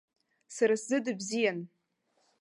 Сара 0.55 0.75
сзы 0.81 0.97
дыбзиан. 1.05 1.57